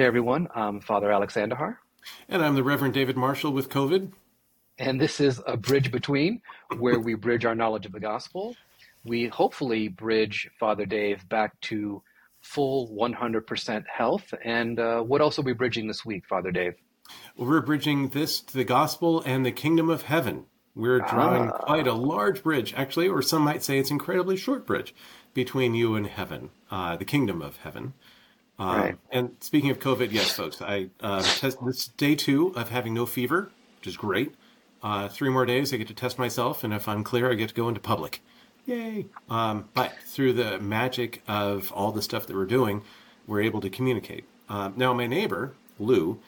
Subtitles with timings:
[0.00, 1.76] Hey everyone, I'm Father Alex Andahar.
[2.26, 4.10] And I'm the Reverend David Marshall with COVID.
[4.78, 6.40] And this is a bridge between
[6.78, 8.56] where we bridge our knowledge of the gospel.
[9.04, 12.02] We hopefully bridge Father Dave back to
[12.40, 14.32] full 100% health.
[14.42, 16.76] And uh, what else are we bridging this week, Father Dave?
[17.36, 20.46] We're bridging this to the gospel and the kingdom of heaven.
[20.74, 21.58] We're drawing ah.
[21.58, 24.94] quite a large bridge, actually, or some might say it's incredibly short bridge
[25.34, 27.92] between you and heaven, uh, the kingdom of heaven.
[28.60, 28.98] Um, right.
[29.10, 33.06] And speaking of COVID, yes, folks, I uh, test this day two of having no
[33.06, 34.34] fever, which is great.
[34.82, 37.48] Uh, three more days, I get to test myself, and if I'm clear, I get
[37.48, 38.20] to go into public.
[38.66, 39.06] Yay!
[39.30, 42.82] Um, but through the magic of all the stuff that we're doing,
[43.26, 44.24] we're able to communicate.
[44.46, 46.20] Uh, now, my neighbor Lou,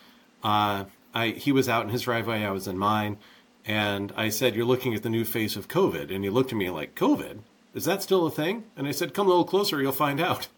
[0.42, 3.18] uh, I he was out in his driveway, I was in mine,
[3.66, 6.58] and I said, "You're looking at the new face of COVID," and he looked at
[6.58, 7.40] me like, "COVID?
[7.74, 10.48] Is that still a thing?" And I said, "Come a little closer, you'll find out."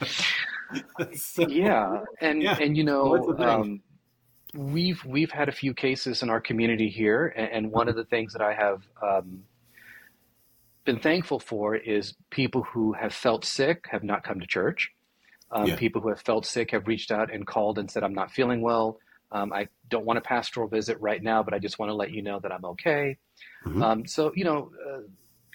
[1.14, 2.56] so, yeah, and yeah.
[2.60, 3.82] and you know, um,
[4.54, 8.04] we've we've had a few cases in our community here, and, and one of the
[8.04, 9.44] things that I have um,
[10.84, 14.90] been thankful for is people who have felt sick have not come to church.
[15.50, 15.76] Um, yeah.
[15.76, 18.60] People who have felt sick have reached out and called and said, "I'm not feeling
[18.60, 18.98] well.
[19.32, 22.10] Um, I don't want a pastoral visit right now, but I just want to let
[22.10, 23.18] you know that I'm okay."
[23.66, 23.82] Mm-hmm.
[23.82, 24.70] Um, so you know.
[24.86, 25.00] Uh,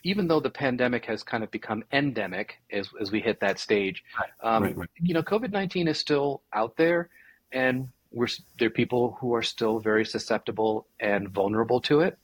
[0.03, 4.03] even though the pandemic has kind of become endemic as, as we hit that stage,
[4.41, 4.89] um, right, right.
[5.02, 7.09] you know, COVID 19 is still out there
[7.52, 12.17] and we're, there are people who are still very susceptible and vulnerable to it.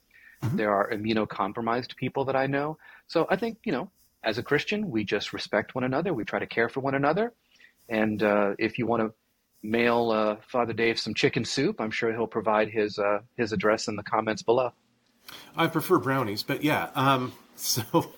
[0.43, 0.57] Mm-hmm.
[0.57, 2.77] There are immunocompromised people that I know.
[3.07, 3.89] So I think, you know,
[4.23, 6.13] as a Christian, we just respect one another.
[6.13, 7.33] We try to care for one another.
[7.89, 9.13] And uh, if you want to
[9.61, 13.87] mail uh, Father Dave some chicken soup, I'm sure he'll provide his, uh, his address
[13.87, 14.71] in the comments below.
[15.55, 16.89] I prefer brownies, but yeah.
[16.95, 18.11] Um, so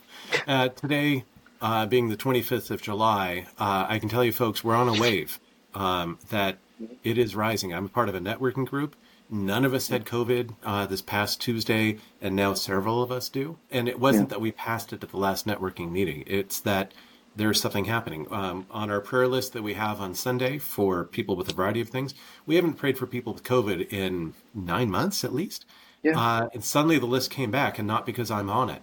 [0.48, 1.24] uh, today,
[1.62, 5.00] uh, being the 25th of July, uh, I can tell you folks, we're on a
[5.00, 5.40] wave
[5.74, 6.58] um, that
[7.04, 7.74] it is rising.
[7.74, 8.96] I'm a part of a networking group.
[9.30, 13.58] None of us had COVID uh, this past Tuesday, and now several of us do.
[13.70, 14.36] And it wasn't yeah.
[14.36, 16.24] that we passed it at the last networking meeting.
[16.28, 16.94] It's that
[17.36, 18.28] there's something happening.
[18.32, 21.82] Um, on our prayer list that we have on Sunday for people with a variety
[21.82, 22.14] of things,
[22.46, 25.66] we haven't prayed for people with COVID in nine months at least.
[26.04, 26.18] Yeah.
[26.18, 28.82] Uh, and suddenly the list came back, and not because I'm on it.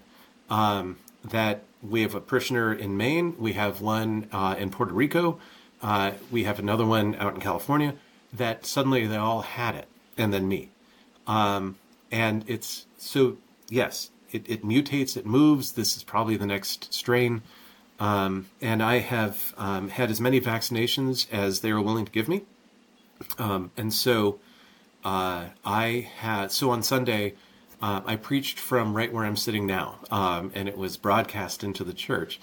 [0.50, 5.38] Um, that we have a parishioner in Maine, we have one uh, in Puerto Rico,
[5.82, 7.94] uh, we have another one out in California.
[8.32, 9.87] That suddenly they all had it,
[10.19, 10.71] and then me.
[11.27, 11.77] Um,
[12.10, 13.37] and it's so
[13.69, 15.72] yes, it, it, mutates, it moves.
[15.72, 17.43] This is probably the next strain.
[18.00, 22.28] Um, and I have um, had as many vaccinations as they were willing to give
[22.28, 22.43] me.
[23.38, 24.41] Um, and so
[25.04, 27.34] uh, I had so on Sunday
[27.84, 31.84] uh, I preached from right where I'm sitting now, um, and it was broadcast into
[31.84, 32.41] the church.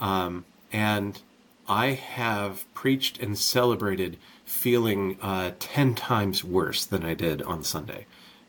[0.00, 1.18] Um, and
[1.66, 8.04] I have preached and celebrated feeling uh, 10 times worse than I did on Sunday.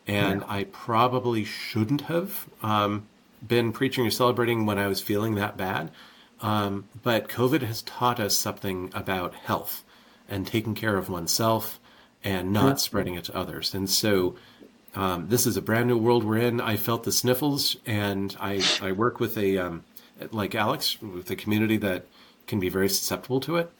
[0.06, 0.46] And yeah.
[0.46, 3.06] I probably shouldn't have um,
[3.46, 5.92] been preaching or celebrating when I was feeling that bad.
[6.42, 9.82] Um, but COVID has taught us something about health
[10.28, 11.80] and taking care of oneself
[12.22, 13.72] and not spreading it to others.
[13.72, 14.36] And so
[14.94, 16.60] um, this is a brand new world we're in.
[16.60, 19.84] I felt the sniffles, and I, I work with a, um,
[20.30, 22.06] like Alex, with a community that
[22.46, 23.72] can be very susceptible to it.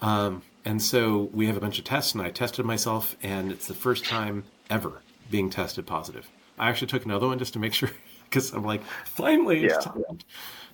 [0.00, 3.66] Um, and so we have a bunch of tests, and I tested myself, and it's
[3.66, 6.28] the first time ever being tested positive.
[6.58, 7.90] I actually took another one just to make sure,
[8.24, 10.02] because I'm like, finally, it's time.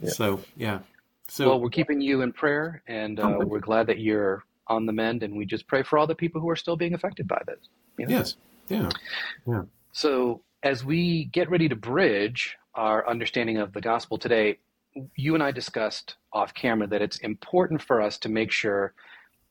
[0.00, 0.10] Yeah.
[0.10, 0.78] So, yeah.
[1.28, 4.92] So, well, we're keeping you in prayer, and uh, we're glad that you're on the
[4.92, 7.40] mend, and we just pray for all the people who are still being affected by
[7.46, 7.58] this.
[7.98, 8.16] You know?
[8.16, 8.36] Yes.
[8.68, 8.90] Yeah.
[9.46, 9.62] Yeah.
[9.94, 14.58] So, as we get ready to bridge our understanding of the gospel today,
[15.14, 18.92] you and I discussed off camera that it's important for us to make sure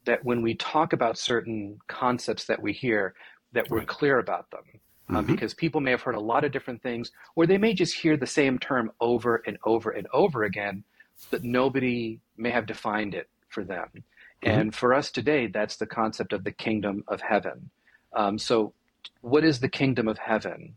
[0.06, 3.14] that when we talk about certain concepts that we hear,
[3.54, 3.88] that we're right.
[3.88, 4.64] clear about them.
[4.66, 5.16] Um, mm-hmm.
[5.16, 7.96] Um, because people may have heard a lot of different things, or they may just
[7.96, 10.84] hear the same term over and over and over again,
[11.32, 13.88] but nobody may have defined it for them.
[13.94, 14.50] Mm-hmm.
[14.50, 17.70] And for us today, that's the concept of the kingdom of heaven.
[18.14, 18.74] Um, so
[19.22, 20.76] what is the kingdom of heaven,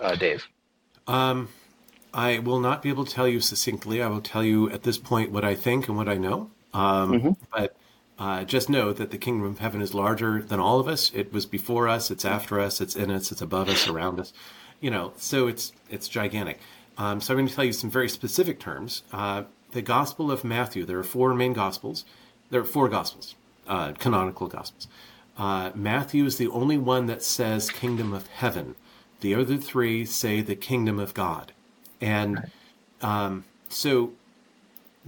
[0.00, 0.46] uh, Dave?
[1.06, 1.48] Um,
[2.12, 4.02] I will not be able to tell you succinctly.
[4.02, 6.50] I will tell you at this point what I think and what I know.
[6.72, 7.30] Um, mm-hmm.
[7.52, 7.76] But
[8.18, 11.12] uh, just know that the kingdom of heaven is larger than all of us.
[11.14, 12.10] It was before us.
[12.10, 12.80] It's after us.
[12.80, 13.30] It's in us.
[13.30, 13.88] It's above us.
[13.88, 14.32] Around us.
[14.80, 15.12] You know.
[15.16, 16.58] So it's it's gigantic.
[16.98, 19.02] Um, so I'm going to tell you some very specific terms.
[19.12, 20.84] Uh, the Gospel of Matthew.
[20.84, 22.04] There are four main Gospels.
[22.48, 23.34] There are four Gospels,
[23.68, 24.88] uh, canonical Gospels.
[25.36, 28.74] Uh, Matthew is the only one that says kingdom of heaven.
[29.20, 31.52] The other three say the kingdom of God.
[32.00, 32.50] And
[33.02, 34.12] um, so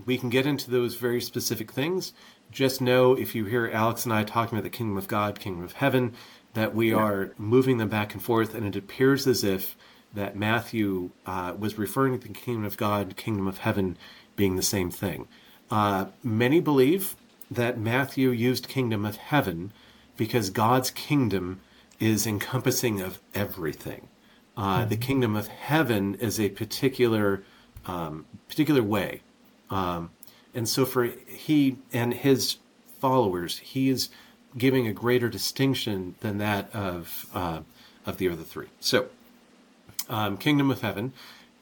[0.07, 2.13] we can get into those very specific things.
[2.51, 5.65] Just know if you hear Alex and I talking about the kingdom of God, kingdom
[5.65, 6.15] of heaven,
[6.55, 6.97] that we yeah.
[6.97, 9.77] are moving them back and forth, and it appears as if
[10.15, 13.99] that Matthew uh, was referring to the kingdom of God, kingdom of heaven
[14.37, 15.29] being the same thing.
[15.71, 17.17] Uh, many believe
[17.51, 19.73] that Matthew used kingdom of heaven
[20.19, 21.61] because God's kingdom
[21.99, 24.09] is encompassing of everything.
[24.55, 24.91] Uh, mm-hmm.
[24.91, 27.43] The kingdom of heaven is a particular
[27.87, 29.23] um, particular way,
[29.71, 30.11] um,
[30.55, 32.59] and so for he and his
[33.01, 34.11] followers, he is
[34.59, 37.61] giving a greater distinction than that of uh,
[38.05, 38.67] of the other three.
[38.81, 39.07] So,
[40.09, 41.13] um, kingdom of heaven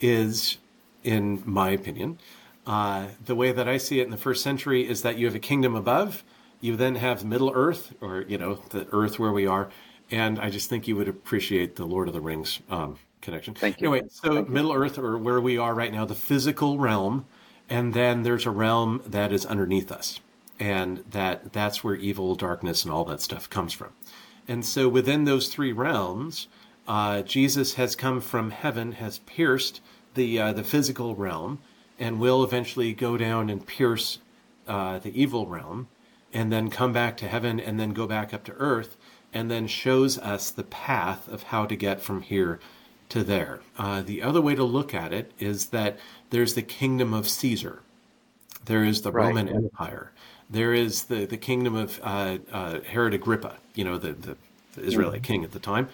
[0.01, 0.57] is,
[1.05, 2.19] in my opinion,
[2.67, 5.35] uh, the way that I see it in the first century is that you have
[5.35, 6.25] a kingdom above,
[6.61, 9.69] you then have Middle Earth, or you know the Earth where we are,
[10.11, 13.55] and I just think you would appreciate the Lord of the Rings um, connection.
[13.55, 13.93] Thank you.
[13.93, 14.83] Anyway, so Thank Middle you.
[14.85, 17.27] Earth, or where we are right now, the physical realm,
[17.69, 20.21] and then there's a realm that is underneath us,
[20.59, 23.93] and that that's where evil, darkness, and all that stuff comes from.
[24.49, 26.47] And so within those three realms,
[26.87, 29.81] uh, Jesus has come from heaven, has pierced
[30.15, 31.59] the uh, the physical realm,
[31.99, 34.19] and will eventually go down and pierce
[34.69, 35.89] uh, the evil realm,
[36.37, 38.97] and then come back to heaven, and then go back up to earth
[39.33, 42.59] and then shows us the path of how to get from here
[43.09, 43.61] to there.
[43.79, 45.99] Uh, the other way to look at it is that
[46.31, 47.81] there's the kingdom of Caesar,
[48.65, 49.27] there is the right.
[49.27, 50.13] Roman Empire,
[50.49, 54.37] there is the, the kingdom of uh, uh, Herod Agrippa, you know, the, the,
[54.75, 55.25] the Israeli mm-hmm.
[55.25, 55.89] king at the time,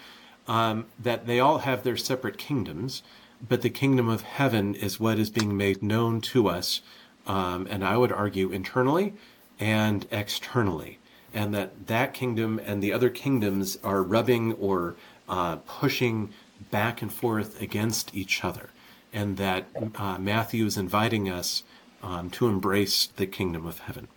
[0.47, 3.03] um, that they all have their separate kingdoms,
[3.47, 6.81] but the kingdom of heaven is what is being made known to us,
[7.27, 9.13] um, and I would argue internally
[9.59, 10.99] and externally
[11.33, 14.95] and that that kingdom and the other kingdoms are rubbing or
[15.27, 16.29] uh, pushing
[16.71, 18.69] back and forth against each other,
[19.11, 19.65] and that
[19.95, 21.63] uh, Matthew is inviting us
[22.01, 24.07] um, to embrace the kingdom of heaven.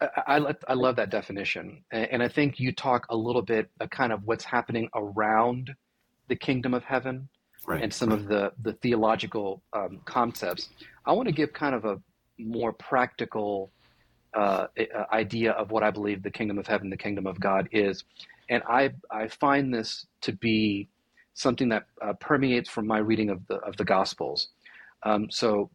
[0.00, 3.90] I, I, I love that definition, and I think you talk a little bit of
[3.90, 5.74] kind of what's happening around
[6.28, 7.28] the kingdom of heaven
[7.66, 10.68] right, and some of the the theological um, concepts.
[11.06, 12.00] I want to give kind of a
[12.38, 13.70] more practical
[14.34, 17.68] uh, uh, idea of what I believe the kingdom of heaven, the kingdom of God
[17.72, 18.04] is.
[18.48, 20.88] And I, I find this to be
[21.34, 24.48] something that uh, permeates from my reading of the, of the Gospels.
[25.02, 25.70] Um, so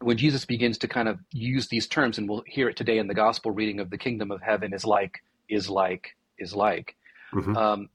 [0.00, 3.06] when Jesus begins to kind of use these terms, and we'll hear it today in
[3.06, 6.96] the Gospel reading of the kingdom of heaven is like, is like, is like.
[7.32, 7.56] Mm-hmm.
[7.56, 7.88] Um,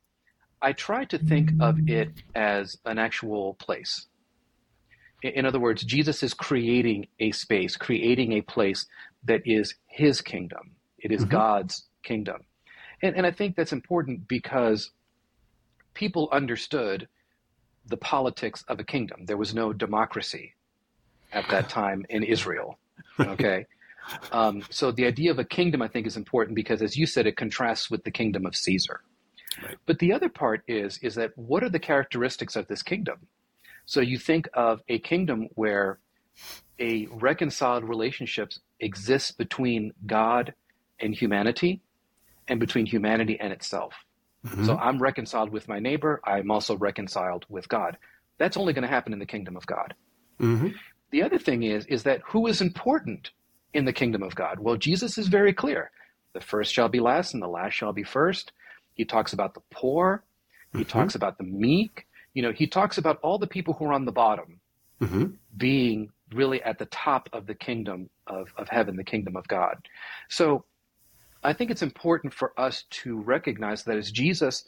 [0.61, 4.07] I try to think of it as an actual place.
[5.21, 8.85] In other words, Jesus is creating a space, creating a place
[9.23, 10.75] that is his kingdom.
[10.97, 11.31] It is mm-hmm.
[11.31, 12.43] God's kingdom.
[13.01, 14.91] And, and I think that's important because
[15.93, 17.07] people understood
[17.85, 19.25] the politics of a kingdom.
[19.25, 20.55] There was no democracy
[21.31, 22.77] at that time in Israel.
[23.19, 23.65] Okay.
[24.31, 27.27] Um, so the idea of a kingdom, I think, is important because, as you said,
[27.27, 29.01] it contrasts with the kingdom of Caesar.
[29.61, 29.77] Right.
[29.85, 33.27] But the other part is is that what are the characteristics of this kingdom?
[33.89, 35.97] So you think of a kingdom where
[36.79, 40.53] a reconciled relationship exists between God
[40.99, 41.81] and humanity
[42.47, 43.95] and between humanity and itself.
[44.45, 44.67] Mm-hmm.
[44.67, 46.21] So I'm reconciled with my neighbor.
[46.23, 47.97] I'm also reconciled with God.
[48.37, 49.95] That's only going to happen in the kingdom of God.
[50.39, 50.67] Mm-hmm.
[51.09, 53.31] The other thing is, is that who is important
[53.73, 54.59] in the kingdom of God?
[54.59, 55.89] Well, Jesus is very clear.
[56.33, 58.51] The first shall be last and the last shall be first.
[58.93, 60.23] He talks about the poor.
[60.73, 60.89] He mm-hmm.
[60.89, 62.05] talks about the meek.
[62.33, 64.59] You know, he talks about all the people who are on the bottom
[65.01, 65.25] mm-hmm.
[65.57, 69.77] being really at the top of the kingdom of, of heaven, the kingdom of God.
[70.29, 70.65] So
[71.43, 74.65] I think it's important for us to recognize that as Jesus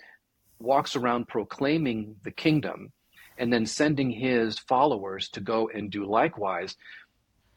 [0.60, 2.92] walks around proclaiming the kingdom
[3.38, 6.76] and then sending his followers to go and do likewise,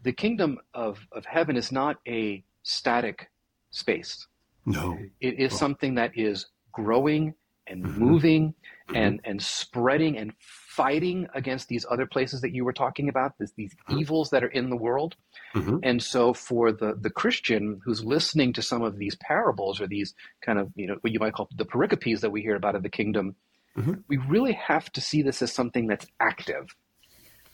[0.03, 3.31] the kingdom of, of heaven is not a static
[3.71, 4.27] space.
[4.67, 4.99] No.
[5.21, 7.35] It is something that is growing
[7.67, 8.05] and mm-hmm.
[8.05, 8.55] moving.
[8.93, 13.53] And, and spreading and fighting against these other places that you were talking about, this,
[13.57, 14.00] these mm-hmm.
[14.00, 15.14] evils that are in the world.
[15.55, 15.79] Mm-hmm.
[15.83, 20.14] And so for the, the Christian who's listening to some of these parables or these
[20.43, 22.83] kind of, you know, what you might call the pericopes that we hear about of
[22.83, 23.37] the kingdom,
[23.76, 23.95] mm-hmm.
[24.09, 26.75] we really have to see this as something that's active,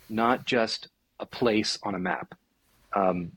[0.08, 0.88] not just
[1.20, 2.34] a place on a map.
[2.96, 3.32] Um,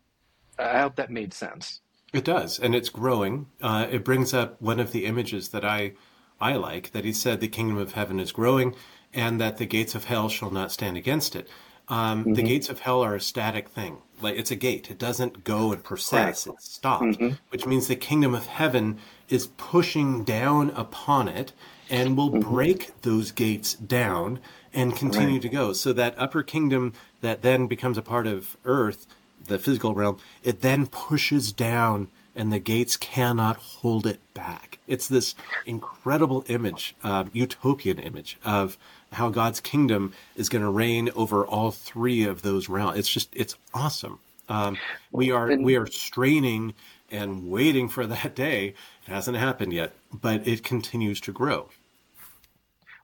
[0.57, 1.81] I hope that made sense.
[2.13, 3.47] It does, and it's growing.
[3.61, 5.93] Uh, it brings up one of the images that I
[6.39, 8.75] I like that he said the kingdom of heaven is growing
[9.13, 11.47] and that the gates of hell shall not stand against it.
[11.87, 12.33] Um, mm-hmm.
[12.33, 13.97] The gates of hell are a static thing.
[14.21, 14.89] Like it's a gate.
[14.89, 16.47] It doesn't go and process.
[16.47, 16.55] Right.
[16.55, 17.35] It stops, mm-hmm.
[17.49, 18.99] which means the kingdom of heaven
[19.29, 21.51] is pushing down upon it
[21.89, 22.49] and will mm-hmm.
[22.53, 24.39] break those gates down
[24.73, 25.41] and continue right.
[25.41, 25.73] to go.
[25.73, 29.05] So that upper kingdom that then becomes a part of earth,
[29.45, 34.79] the physical realm, it then pushes down and the gates cannot hold it back.
[34.87, 35.35] It's this
[35.65, 38.77] incredible image, uh, utopian image of
[39.11, 42.97] how God's kingdom is going to reign over all three of those realms.
[42.97, 44.19] It's just, it's awesome.
[44.49, 44.77] Um,
[45.11, 46.73] we are we are straining
[47.09, 48.73] and waiting for that day.
[49.07, 51.69] It hasn't happened yet, but it continues to grow.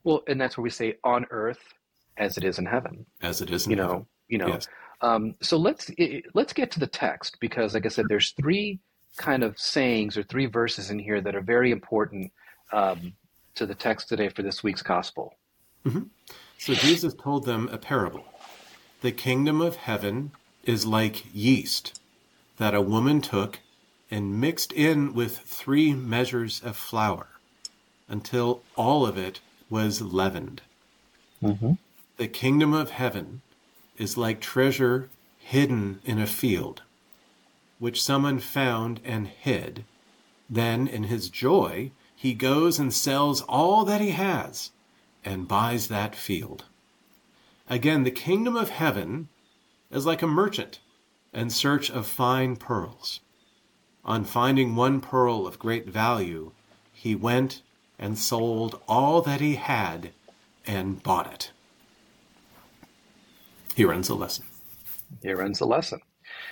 [0.03, 1.74] Well, and that's where we say on earth
[2.17, 3.05] as it is in heaven.
[3.21, 4.05] As it is in you know.
[4.27, 4.67] You know, yes.
[5.01, 5.89] um, so let's
[6.33, 8.79] let's get to the text because, like I said, there's three
[9.18, 12.32] kind of sayings or three verses in here that are very important
[12.72, 13.13] um,
[13.56, 15.36] to the text today for this week's gospel.
[15.86, 16.04] Mm-hmm.
[16.58, 18.25] So Jesus told them a parable.
[19.01, 20.32] The kingdom of heaven
[20.63, 22.00] is like yeast
[22.58, 23.60] that a woman took
[24.12, 27.28] and mixed in with three measures of flour
[28.08, 29.39] until all of it
[29.70, 30.62] was leavened.
[31.42, 31.74] Mm-hmm.
[32.18, 33.42] The kingdom of heaven
[33.98, 36.82] is like treasure hidden in a field,
[37.79, 39.86] which someone found and hid.
[40.50, 44.71] Then, in his joy, he goes and sells all that he has
[45.24, 46.65] and buys that field.
[47.69, 49.29] Again, the kingdom of heaven
[49.91, 50.79] is like a merchant
[51.33, 53.21] in search of fine pearls.
[54.03, 56.51] On finding one pearl of great value,
[56.91, 57.62] he went
[57.98, 60.12] and sold all that he had
[60.65, 61.51] and bought it.
[63.75, 64.45] Here ends the lesson.
[65.21, 66.01] Here ends the lesson.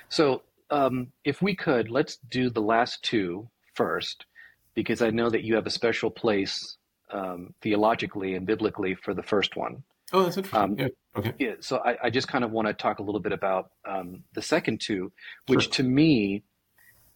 [0.10, 4.26] So, um, if we could, let's do the last two first,
[4.74, 6.78] because I know that you have a special place
[7.12, 9.84] um, theologically and biblically for the first one.
[10.14, 10.62] Oh, that's interesting.
[10.62, 10.88] Um, yeah.
[11.18, 11.34] Okay.
[11.40, 14.24] Yeah, so I, I, just kind of want to talk a little bit about um,
[14.34, 15.12] the second two,
[15.48, 15.72] which sure.
[15.74, 16.44] to me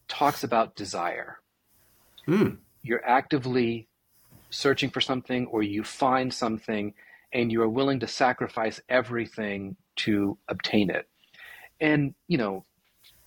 [0.08, 1.38] talks about desire.
[2.28, 2.58] Mm.
[2.82, 3.88] You're actively
[4.50, 6.94] searching for something, or you find something,
[7.32, 11.08] and you are willing to sacrifice everything to obtain it.
[11.80, 12.66] And, you know,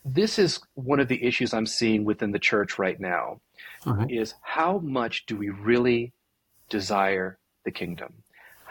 [0.04, 3.40] this is one of the issues I'm seeing within the church right now
[3.86, 4.10] right.
[4.10, 6.12] is how much do we really
[6.68, 8.24] desire the kingdom?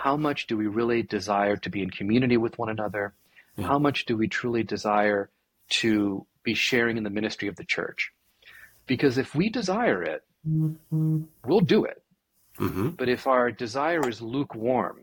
[0.03, 3.13] how much do we really desire to be in community with one another?
[3.55, 3.67] Yeah.
[3.67, 5.29] How much do we truly desire
[5.81, 8.11] to be sharing in the ministry of the church?
[8.85, 11.21] Because if we desire it, mm-hmm.
[11.45, 12.03] we'll do it.
[12.59, 12.89] Mm-hmm.
[12.89, 14.99] But if our desire is lukewarm,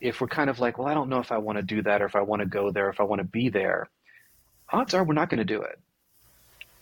[0.00, 2.02] if we're kind of like, well, I don't know if I want to do that
[2.02, 3.88] or if I want to go there, if I want to be there,
[4.70, 5.78] odds are we're not going to do it.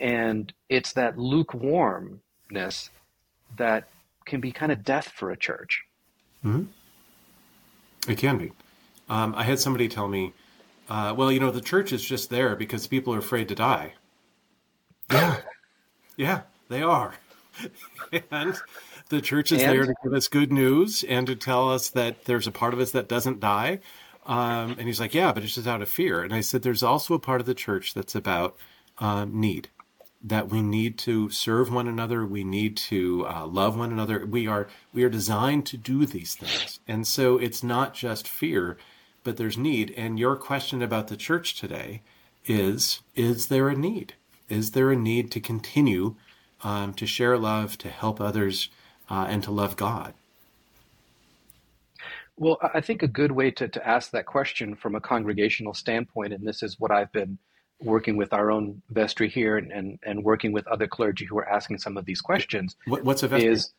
[0.00, 2.90] And it's that lukewarmness
[3.56, 3.88] that
[4.24, 5.84] can be kind of death for a church.
[6.44, 6.64] Mm-hmm.
[8.10, 8.52] It can be.
[9.08, 10.32] Um, I had somebody tell me,
[10.88, 13.94] uh, well, you know, the church is just there because people are afraid to die.
[15.10, 15.36] Yeah.
[16.16, 17.14] yeah, they are.
[18.30, 18.60] and
[19.08, 19.72] the church is and?
[19.72, 22.80] there to give us good news and to tell us that there's a part of
[22.80, 23.80] us that doesn't die.
[24.24, 26.22] Um, and he's like, yeah, but it's just out of fear.
[26.22, 28.56] And I said, there's also a part of the church that's about
[28.98, 29.68] um, need
[30.22, 32.24] that we need to serve one another.
[32.24, 34.24] We need to uh, love one another.
[34.24, 38.78] We are we are designed to do these things, and so it's not just fear,
[39.24, 39.92] but there's need.
[39.96, 42.02] And your question about the church today
[42.44, 44.14] is: Is there a need?
[44.48, 46.14] Is there a need to continue
[46.62, 48.68] um, to share love, to help others,
[49.10, 50.14] uh, and to love God?
[52.36, 56.32] Well, I think a good way to, to ask that question from a congregational standpoint,
[56.32, 57.38] and this is what I've been
[57.80, 61.48] working with our own vestry here and, and, and working with other clergy who are
[61.48, 62.76] asking some of these questions.
[62.86, 63.50] What's a vestry?
[63.50, 63.72] Is,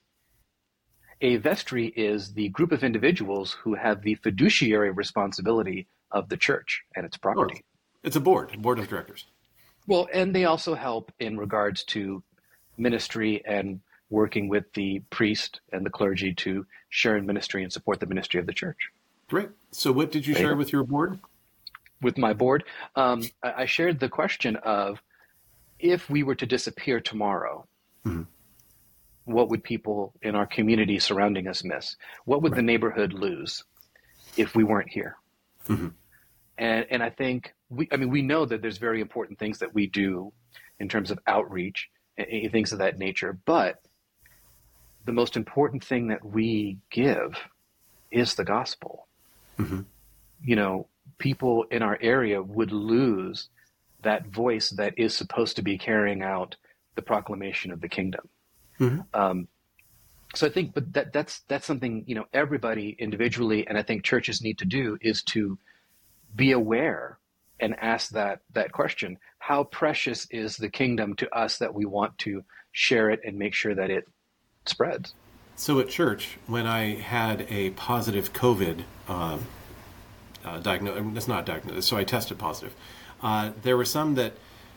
[1.21, 6.83] a vestry is the group of individuals who have the fiduciary responsibility of the church
[6.95, 7.61] and its property.
[7.63, 7.67] Oh,
[8.03, 9.25] it's a board, a board of directors.
[9.87, 12.23] Well, and they also help in regards to
[12.77, 13.79] ministry and
[14.09, 18.39] working with the priest and the clergy to share in ministry and support the ministry
[18.39, 18.89] of the church.
[19.29, 19.49] Great.
[19.71, 21.19] So, what did you share with your board?
[22.03, 22.63] with my board,
[22.95, 25.01] um, I, I, shared the question of
[25.79, 27.65] if we were to disappear tomorrow,
[28.05, 28.23] mm-hmm.
[29.25, 31.95] what would people in our community surrounding us miss?
[32.25, 32.57] What would right.
[32.57, 33.63] the neighborhood lose
[34.37, 35.15] if we weren't here?
[35.67, 35.89] Mm-hmm.
[36.57, 39.73] And and I think we, I mean, we know that there's very important things that
[39.73, 40.31] we do
[40.79, 43.81] in terms of outreach and, and things of that nature, but
[45.05, 47.37] the most important thing that we give
[48.11, 49.07] is the gospel.
[49.59, 49.81] Mm-hmm.
[50.43, 53.49] You know, people in our area would lose
[54.01, 56.55] that voice that is supposed to be carrying out
[56.95, 58.27] the proclamation of the kingdom.
[58.79, 59.01] Mm-hmm.
[59.13, 59.47] Um,
[60.35, 64.03] so I think, but that that's that's something you know everybody individually, and I think
[64.03, 65.57] churches need to do is to
[66.35, 67.19] be aware
[67.59, 72.17] and ask that that question: How precious is the kingdom to us that we want
[72.19, 74.07] to share it and make sure that it
[74.65, 75.13] spreads?
[75.55, 79.45] So at church, when I had a positive COVID um,
[80.45, 81.17] uh, diagnosed.
[81.17, 81.87] It's not diagnosed.
[81.87, 82.73] So I tested positive.
[83.21, 84.33] Uh, there were some that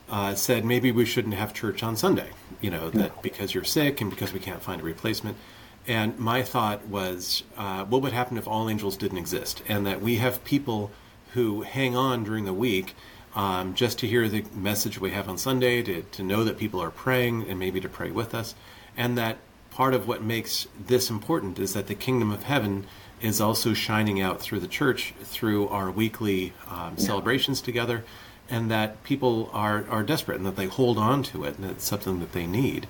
[0.08, 2.30] uh, said maybe we shouldn't have church on Sunday.
[2.60, 5.36] You know that because you're sick and because we can't find a replacement.
[5.88, 10.00] And my thought was, uh, what would happen if all angels didn't exist, and that
[10.00, 10.90] we have people
[11.34, 12.94] who hang on during the week
[13.36, 16.82] um, just to hear the message we have on Sunday, to, to know that people
[16.82, 18.56] are praying and maybe to pray with us,
[18.96, 19.36] and that
[19.76, 22.86] part of what makes this important is that the kingdom of heaven
[23.20, 27.04] is also shining out through the church through our weekly um, yeah.
[27.04, 28.02] celebrations together,
[28.48, 31.84] and that people are, are desperate and that they hold on to it and it's
[31.84, 32.86] something that they need.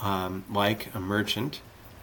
[0.00, 1.60] Um, like a merchant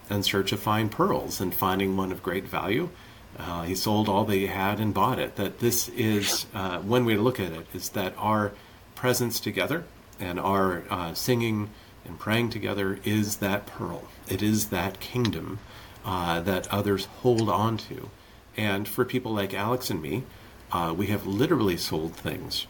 [0.09, 2.89] in search of fine pearls and finding one of great value
[3.37, 5.35] uh, he sold all they had and bought it.
[5.35, 8.51] That this is uh, one way to look at it is that our
[8.95, 9.83] presence together
[10.19, 11.69] and our uh, singing
[12.05, 14.03] and praying together is that pearl.
[14.27, 15.59] It is that kingdom
[16.05, 18.09] uh, that others hold on to.
[18.55, 20.23] And for people like Alex and me,
[20.71, 22.67] uh, we have literally sold things,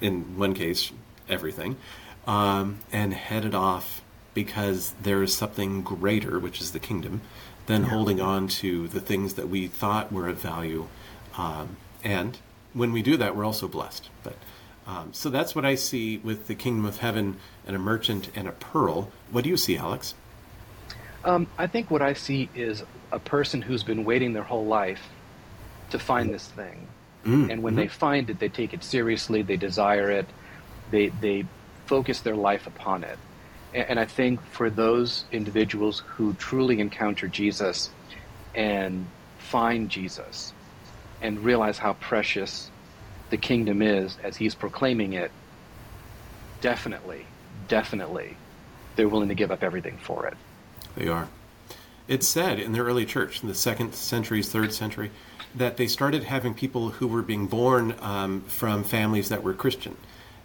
[0.00, 0.92] in one case,
[1.28, 1.76] everything,
[2.26, 4.02] um, and headed off
[4.34, 7.22] because there is something greater, which is the kingdom,
[7.66, 7.88] than yeah.
[7.88, 10.86] holding on to the things that we thought were of value.
[11.38, 12.38] Um, and
[12.74, 14.10] when we do that, we're also blessed.
[14.22, 14.36] But
[14.86, 18.46] um, so that's what I see with the kingdom of heaven and a merchant and
[18.46, 19.10] a pearl.
[19.30, 20.14] What do you see, Alex?
[21.24, 25.02] Um, I think what I see is a person who's been waiting their whole life
[25.90, 26.86] to find this thing.
[27.24, 27.80] Mm, and when mm-hmm.
[27.80, 30.26] they find it, they take it seriously, they desire it,
[30.92, 31.44] they, they
[31.86, 33.18] focus their life upon it.
[33.74, 37.90] And I think for those individuals who truly encounter Jesus
[38.54, 39.06] and
[39.38, 40.52] find Jesus
[41.20, 42.70] and realize how precious
[43.30, 45.30] the kingdom is as he's proclaiming it,
[46.60, 47.26] definitely,
[47.68, 48.36] definitely,
[48.94, 50.34] they're willing to give up everything for it.
[50.96, 51.28] They are.
[52.08, 55.10] It's said in the early church, in the second century, third century,
[55.54, 59.96] that they started having people who were being born um, from families that were Christian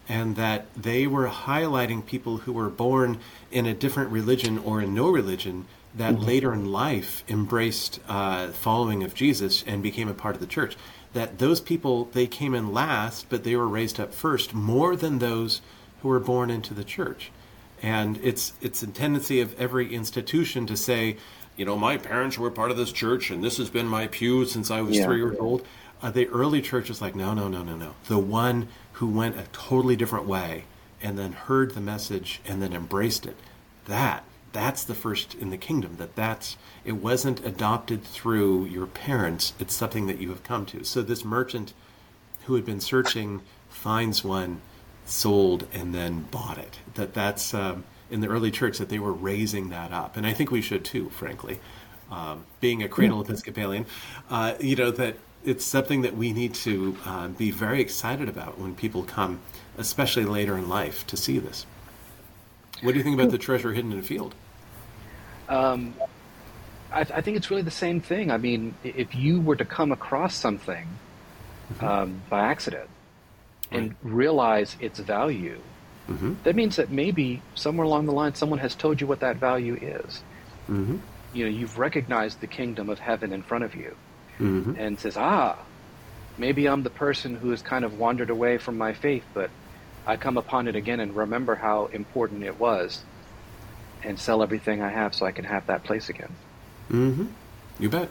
[0.10, 3.20] and that they were highlighting people who were born
[3.52, 6.26] in a different religion or in no religion that mm-hmm.
[6.26, 10.76] later in life embraced uh, following of Jesus and became a part of the church.
[11.14, 15.20] That those people they came in last, but they were raised up first more than
[15.20, 15.62] those
[16.02, 17.32] who were born into the church.
[17.82, 21.18] And it's it's a tendency of every institution to say,
[21.58, 24.46] you know, my parents were part of this church, and this has been my pew
[24.46, 25.06] since I was yeah.
[25.06, 25.66] three years old.
[26.02, 27.94] Uh, the early church is like, no, no, no, no, no.
[28.08, 30.66] The one who went a totally different way
[31.02, 33.36] and then heard the message and then embraced it.
[33.86, 39.54] That that's the first in the kingdom that that's it wasn't adopted through your parents.
[39.60, 40.84] It's something that you have come to.
[40.84, 41.74] So this merchant
[42.46, 44.62] who had been searching finds one
[45.06, 46.80] sold and then bought it.
[46.96, 50.18] That that's um, in the early church that they were raising that up.
[50.18, 51.60] And i think we should too frankly.
[52.10, 53.86] Um, being a cradle episcopalian
[54.30, 58.60] uh, you know that it's something that we need to uh, be very excited about
[58.60, 59.40] when people come,
[59.78, 61.66] especially later in life, to see this.
[62.82, 64.36] What do you think about the treasure hidden in a field?
[65.48, 65.94] Um,
[66.92, 68.32] I, I, think it's really the same thing.
[68.32, 70.88] I mean, if you were to come across something
[71.74, 71.86] mm-hmm.
[71.86, 72.90] um, by accident
[73.72, 74.14] and right.
[74.14, 75.60] realize its value,
[76.10, 76.36] mm-hmm.
[76.44, 79.76] that means that maybe somewhere along the line someone has told you what that value
[79.76, 80.24] is.
[80.70, 80.98] Mm-hmm.
[81.34, 83.96] You know, you've recognized the kingdom of heaven in front of you
[84.40, 84.76] mm-hmm.
[84.78, 85.58] and says, ah,
[86.38, 89.50] maybe I'm the person who has kind of wandered away from my faith, but
[90.06, 93.04] I come upon it again and remember how important it was
[94.04, 96.36] and sell everything I have so I can have that place again.
[96.90, 97.28] Mm-hmm.
[97.80, 98.10] You bet.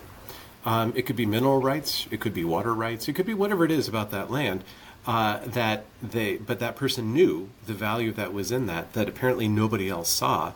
[0.64, 3.64] Um, it could be mineral rights, it could be water rights, it could be whatever
[3.64, 4.62] it is about that land.
[5.06, 9.48] Uh, that they, but that person knew the value that was in that that apparently
[9.48, 10.52] nobody else saw,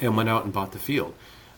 [0.00, 1.14] and went out and bought the field.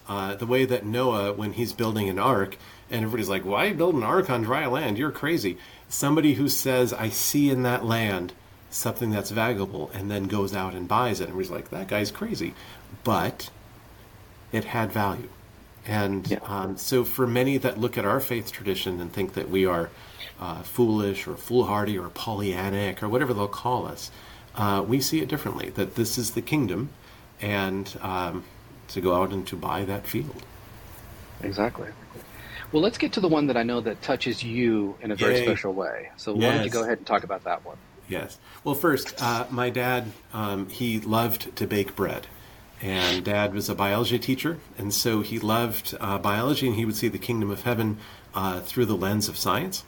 [0.06, 2.58] Uh, the way that Noah, when he's building an ark,
[2.90, 4.98] and everybody's like, why build an ark on dry land?
[4.98, 5.56] You're crazy.
[5.88, 8.34] Somebody who says, I see in that land
[8.70, 11.28] something that's valuable and then goes out and buys it.
[11.28, 12.54] And he's like, that guy's crazy.
[13.04, 13.50] But
[14.52, 15.28] it had value.
[15.86, 16.38] And yeah.
[16.44, 19.90] um, so for many that look at our faith tradition and think that we are
[20.38, 24.10] uh, foolish or foolhardy or Pollyannic or whatever they'll call us,
[24.54, 25.70] uh, we see it differently.
[25.70, 26.90] That this is the kingdom,
[27.40, 28.44] and um,
[28.88, 30.42] to go out and to buy that field.
[31.42, 31.88] Exactly.
[32.72, 35.38] Well, let's get to the one that I know that touches you in a very
[35.38, 35.44] Yay.
[35.44, 36.10] special way.
[36.16, 36.42] So yes.
[36.42, 37.78] why don't you go ahead and talk about that one?
[38.08, 38.38] Yes.
[38.64, 42.26] Well, first, uh, my dad, um, he loved to bake bread.
[42.80, 46.94] And dad was a biology teacher, and so he loved uh, biology, and he would
[46.94, 47.98] see the kingdom of heaven
[48.34, 49.84] uh, through the lens of science.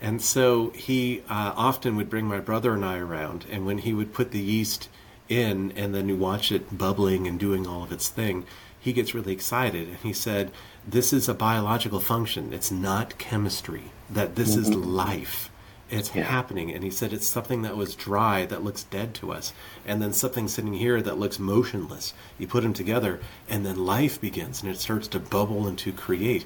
[0.00, 3.94] And so he uh, often would bring my brother and I around, and when he
[3.94, 4.90] would put the yeast
[5.28, 8.44] in, and then you watch it bubbling and doing all of its thing,
[8.78, 10.50] he gets really excited and he said,
[10.86, 13.92] This is a biological function, it's not chemistry.
[14.10, 14.60] that this mm-hmm.
[14.60, 15.50] is life.
[15.90, 16.22] It's yeah.
[16.22, 16.72] happening.
[16.72, 19.52] And he said it's something that was dry that looks dead to us.
[19.86, 22.14] And then something sitting here that looks motionless.
[22.38, 25.92] You put them together, and then life begins and it starts to bubble and to
[25.92, 26.44] create.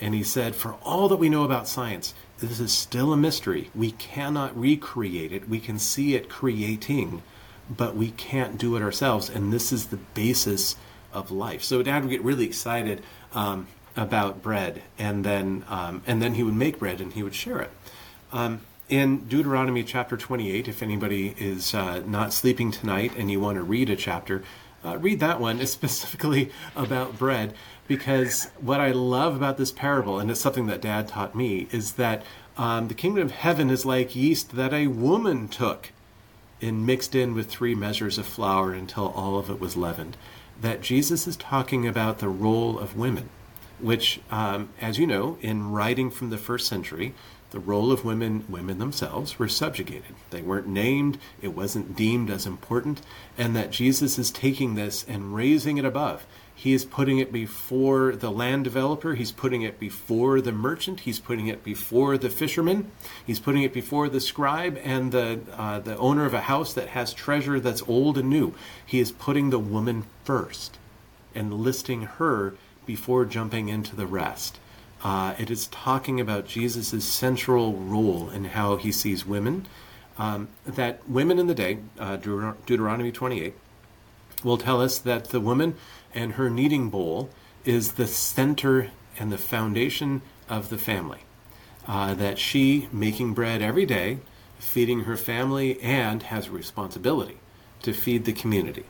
[0.00, 3.70] And he said, for all that we know about science, this is still a mystery.
[3.74, 5.48] We cannot recreate it.
[5.48, 7.22] We can see it creating,
[7.68, 9.28] but we can't do it ourselves.
[9.28, 10.76] And this is the basis
[11.12, 11.62] of life.
[11.62, 13.02] So Dad would get really excited
[13.34, 17.34] um, about bread, and then um, and then he would make bread and he would
[17.34, 17.70] share it.
[18.32, 23.56] Um, in Deuteronomy chapter 28, if anybody is uh, not sleeping tonight and you want
[23.56, 24.42] to read a chapter,
[24.84, 25.60] uh, read that one.
[25.60, 27.54] It's specifically about bread
[27.86, 31.92] because what I love about this parable, and it's something that Dad taught me, is
[31.92, 32.22] that
[32.56, 35.92] um, the kingdom of heaven is like yeast that a woman took
[36.60, 40.16] and mixed in with three measures of flour until all of it was leavened.
[40.60, 43.30] That Jesus is talking about the role of women,
[43.78, 47.14] which, um, as you know, in writing from the first century,
[47.50, 50.14] the role of women, women themselves, were subjugated.
[50.30, 53.00] They weren't named, it wasn't deemed as important,
[53.36, 56.26] and that Jesus is taking this and raising it above.
[56.58, 59.14] He is putting it before the land developer.
[59.14, 61.00] He's putting it before the merchant.
[61.00, 62.90] He's putting it before the fisherman.
[63.24, 66.88] He's putting it before the scribe and the uh, the owner of a house that
[66.88, 68.54] has treasure that's old and new.
[68.84, 70.78] He is putting the woman first
[71.32, 72.54] and listing her
[72.86, 74.58] before jumping into the rest.
[75.02, 79.66] Uh, it is talking about Jesus' central role in how he sees women.
[80.18, 83.54] Um, that women in the day, uh, Deuteronomy 28,
[84.42, 85.74] will tell us that the woman
[86.14, 87.30] and her kneading bowl
[87.64, 91.20] is the center and the foundation of the family.
[91.86, 94.18] Uh, that she, making bread every day,
[94.58, 97.38] feeding her family, and has a responsibility
[97.82, 98.84] to feed the community,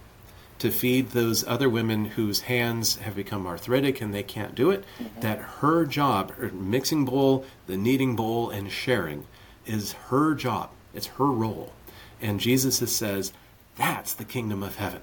[0.59, 4.85] to feed those other women whose hands have become arthritic and they can't do it.
[5.01, 5.21] Mm-hmm.
[5.21, 9.27] That her job, her mixing bowl, the kneading bowl, and sharing
[9.67, 11.73] is her job, it's her role.
[12.21, 13.33] And Jesus says,
[13.77, 15.01] that's the kingdom of heaven.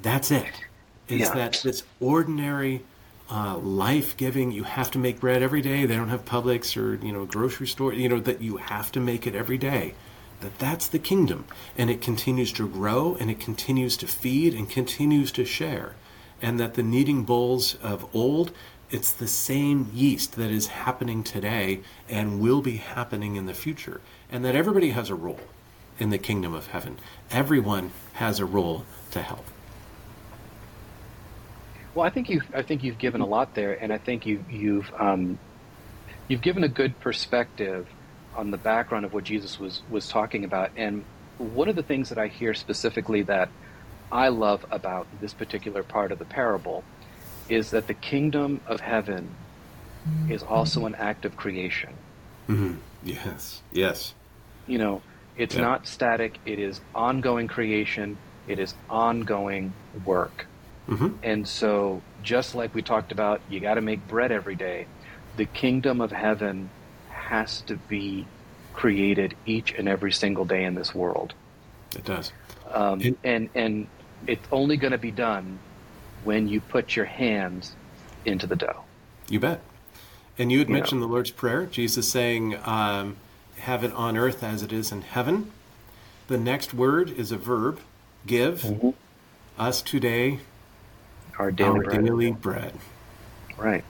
[0.00, 0.64] That's it.
[1.08, 1.34] it is yeah.
[1.34, 2.82] that this ordinary
[3.30, 4.52] uh, life giving.
[4.52, 5.84] You have to make bread every day.
[5.84, 7.92] They don't have Publix or you know grocery store.
[7.92, 9.94] You know that you have to make it every day.
[10.40, 11.46] That that's the kingdom,
[11.76, 15.96] and it continues to grow, and it continues to feed, and continues to share,
[16.40, 18.52] and that the kneading bowls of old.
[18.90, 24.00] It's the same yeast that is happening today and will be happening in the future,
[24.30, 25.40] and that everybody has a role
[25.98, 26.98] in the kingdom of heaven.
[27.30, 29.44] Everyone has a role to help.
[31.94, 34.44] Well, I think you've I think you've given a lot there, and I think you
[34.48, 35.38] you've um,
[36.28, 37.88] you've given a good perspective
[38.38, 40.70] on the background of what Jesus was was talking about.
[40.76, 41.04] And
[41.38, 43.50] one of the things that I hear specifically that
[44.10, 46.84] I love about this particular part of the parable
[47.48, 49.34] is that the kingdom of heaven
[50.30, 51.92] is also an act of creation.
[52.48, 52.76] Mm-hmm.
[53.02, 53.62] Yes.
[53.72, 54.14] Yes.
[54.66, 55.02] You know,
[55.36, 55.62] it's yeah.
[55.62, 56.38] not static.
[56.46, 58.16] It is ongoing creation.
[58.46, 59.72] It is ongoing
[60.04, 60.46] work.
[60.88, 61.16] Mm-hmm.
[61.22, 64.86] And so, just like we talked about, you got to make bread every day.
[65.36, 66.70] The kingdom of heaven
[67.28, 68.26] has to be
[68.72, 71.34] created each and every single day in this world.
[71.94, 72.32] It does.
[72.72, 73.86] Um, it, and and
[74.26, 75.58] it's only going to be done
[76.24, 77.76] when you put your hands
[78.24, 78.82] into the dough.
[79.28, 79.60] You bet.
[80.38, 81.06] And you had you mentioned know.
[81.06, 83.16] the Lord's Prayer, Jesus saying, um,
[83.58, 85.50] "Have it on earth as it is in heaven."
[86.28, 87.80] The next word is a verb,
[88.26, 88.62] give.
[88.62, 88.90] Mm-hmm.
[89.58, 90.38] Us today
[91.38, 92.04] our daily, our bread.
[92.04, 92.74] daily bread.
[93.56, 93.84] Right.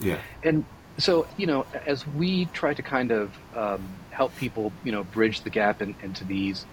[0.00, 0.18] Yeah.
[0.42, 0.64] And
[0.98, 5.40] so, you know, as we try to kind of um, help people, you know, bridge
[5.42, 6.66] the gap in, into these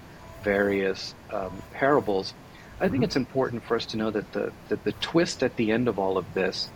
[0.43, 2.33] various um, parables,
[2.79, 3.03] I think mm-hmm.
[3.03, 5.99] it's important for us to know that the that the twist at the end of
[5.99, 6.69] all of this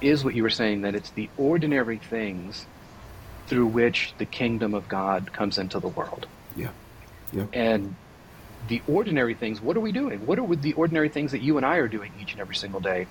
[0.00, 2.66] is what you were saying that it's the ordinary things
[3.48, 6.26] through which the kingdom of God comes into the world.
[6.54, 6.70] Yeah.
[7.32, 7.46] Yeah.
[7.52, 7.96] And
[8.68, 10.26] the ordinary things, what are we doing?
[10.26, 12.80] What are the ordinary things that you and I are doing each and every single
[12.80, 13.06] day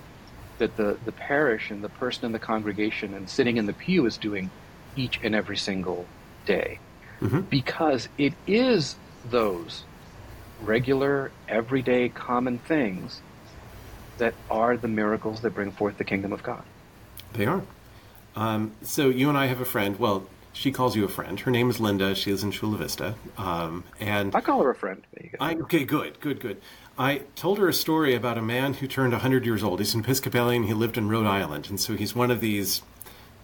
[0.58, 4.06] that the, the parish and the person in the congregation and sitting in the pew
[4.06, 4.50] is doing
[4.96, 6.06] each and every single
[6.46, 6.78] day?
[7.20, 7.40] Mm-hmm.
[7.42, 8.96] Because it is
[9.30, 9.84] those
[10.62, 13.20] regular, everyday, common things
[14.18, 16.62] that are the miracles that bring forth the kingdom of God.
[17.32, 17.62] They are.
[18.36, 19.98] Um, so you and I have a friend.
[19.98, 21.38] Well, she calls you a friend.
[21.38, 22.14] Her name is Linda.
[22.14, 23.14] She lives in Chula Vista.
[23.36, 25.02] Um, and I call her a friend.
[25.40, 26.60] I, okay, good, good, good.
[26.98, 29.78] I told her a story about a man who turned 100 years old.
[29.78, 30.64] He's an Episcopalian.
[30.64, 31.68] He lived in Rhode Island.
[31.70, 32.82] And so he's one of these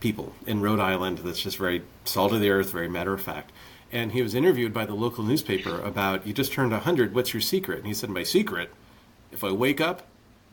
[0.01, 3.53] people in Rhode Island that's just very salt of the earth, very matter of fact.
[3.93, 7.41] And he was interviewed by the local newspaper about, you just turned 100, what's your
[7.41, 7.79] secret?
[7.79, 8.73] And he said, my secret,
[9.31, 10.03] if I wake up,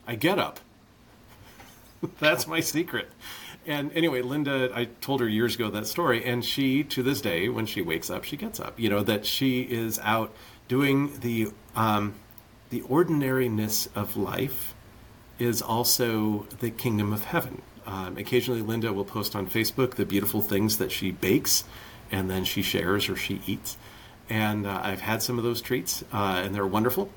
[0.06, 0.60] I get up.
[2.20, 3.10] that's my secret.
[3.66, 7.48] and anyway, Linda, I told her years ago that story, and she, to this day,
[7.48, 8.78] when she wakes up, she gets up.
[8.78, 10.32] You know that she is out
[10.68, 12.14] doing the um,
[12.72, 14.74] the ordinariness of life
[15.38, 17.60] is also the kingdom of heaven.
[17.86, 21.64] Um, occasionally, Linda will post on Facebook the beautiful things that she bakes,
[22.10, 23.76] and then she shares or she eats.
[24.30, 27.10] And uh, I've had some of those treats, uh, and they're wonderful.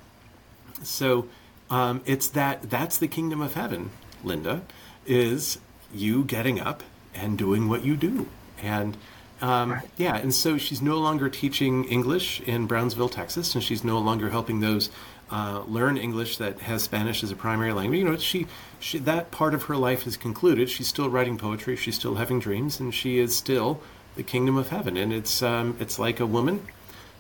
[0.84, 1.30] So
[1.70, 3.92] um, it's that that's the kingdom of heaven,
[4.26, 4.64] Linda,
[5.06, 5.60] is
[5.94, 8.28] you getting up and doing what you do.
[8.62, 8.98] And
[9.42, 14.00] um, yeah, and so she's no longer teaching English in Brownsville, Texas, and she's no
[14.00, 14.90] longer helping those
[15.32, 18.00] uh, learn English that has Spanish as a primary language.
[18.00, 18.48] You know, she,
[18.80, 20.70] she that part of her life is concluded.
[20.70, 21.76] She's still writing poetry.
[21.76, 23.82] She's still having dreams, and she is still
[24.16, 24.98] the kingdom of heaven.
[24.98, 26.68] And it's um, it's like a woman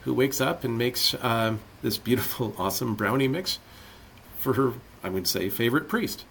[0.01, 3.59] who wakes up and makes um, this beautiful, awesome brownie mix
[4.37, 6.25] for her, I would say, favorite priest.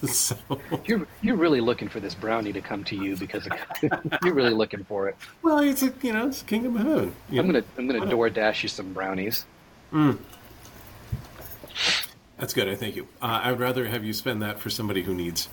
[0.06, 0.36] so
[0.84, 3.48] you're you're really looking for this brownie to come to you because
[4.24, 5.16] you're really looking for it.
[5.42, 7.14] Well, it's a you know it's kingdom of heaven.
[7.30, 9.44] I'm gonna I'm gonna door dash you some brownies.
[9.92, 10.18] Mm.
[12.38, 12.68] That's good.
[12.68, 13.08] I thank you.
[13.20, 15.48] Uh, I would rather have you spend that for somebody who needs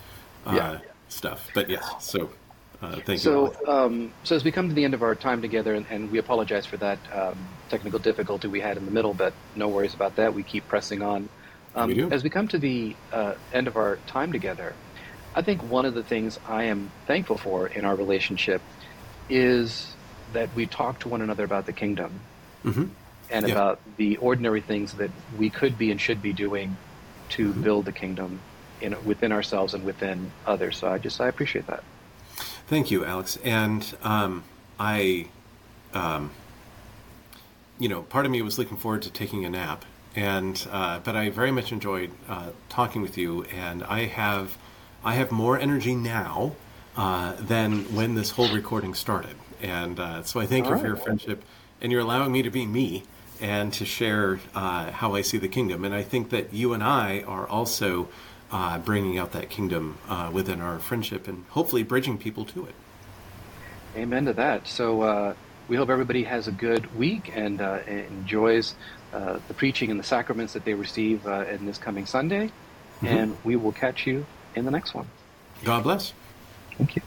[0.45, 0.79] uh, yeah.
[1.09, 1.49] stuff.
[1.53, 2.29] But yes, so
[2.81, 3.57] uh, thank so, you.
[3.65, 6.11] So, um, so as we come to the end of our time together, and, and
[6.11, 7.37] we apologize for that um,
[7.69, 10.33] technical difficulty we had in the middle, but no worries about that.
[10.33, 11.27] We keep pressing on.
[11.75, 14.75] Um, we as we come to the uh, end of our time together,
[15.33, 18.61] I think one of the things I am thankful for in our relationship
[19.27, 19.95] is
[20.33, 22.19] that we talk to one another about the kingdom.
[22.63, 22.85] Mm-hmm
[23.29, 23.53] and yeah.
[23.53, 26.75] about the ordinary things that we could be and should be doing
[27.29, 27.61] to mm-hmm.
[27.63, 28.39] build the kingdom
[28.81, 30.77] in, within ourselves and within others.
[30.77, 31.83] So I just I appreciate that.
[32.67, 33.37] Thank you, Alex.
[33.43, 34.43] And um,
[34.79, 35.27] I,
[35.93, 36.31] um,
[37.79, 39.85] you know, part of me was looking forward to taking a nap,
[40.15, 44.57] and uh, but I very much enjoyed uh, talking with you, and I have
[45.03, 46.55] I have more energy now
[46.97, 50.81] uh, than when this whole recording started, and uh, so I thank All you right.
[50.81, 51.43] for your friendship,
[51.81, 53.03] and you're allowing me to be me
[53.41, 55.83] and to share uh, how I see the kingdom.
[55.83, 58.07] And I think that you and I are also
[58.51, 62.75] uh, bringing out that kingdom uh, within our friendship and hopefully bridging people to it.
[63.95, 64.67] Amen to that.
[64.67, 65.33] So uh,
[65.67, 68.75] we hope everybody has a good week and uh, enjoys
[69.13, 72.51] uh, the preaching and the sacraments that they receive in this coming Sunday.
[72.97, 73.07] Mm-hmm.
[73.07, 75.07] And we will catch you in the next one.
[75.63, 76.13] God bless.
[76.77, 77.01] Thank you.